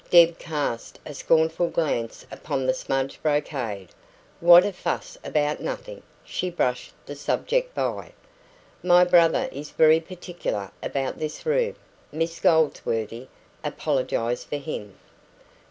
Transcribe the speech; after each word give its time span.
Deb 0.09 0.39
cast 0.39 0.97
a 1.05 1.13
scornful 1.13 1.69
glance 1.69 2.25
upon 2.31 2.65
the 2.65 2.73
smudged 2.73 3.21
brocade. 3.21 3.89
"What 4.39 4.65
a 4.65 4.73
fuss 4.73 5.15
about 5.23 5.61
nothing!" 5.61 6.01
she 6.25 6.49
brushed 6.49 6.95
the 7.05 7.15
subject 7.15 7.75
by. 7.75 8.13
"My 8.81 9.03
brother 9.03 9.47
is 9.51 9.69
very 9.69 9.99
particular 9.99 10.71
about 10.81 11.19
this 11.19 11.45
room," 11.45 11.75
Miss 12.11 12.39
Goldsworthy 12.39 13.27
apologised 13.63 14.47
for 14.49 14.57
him. 14.57 14.97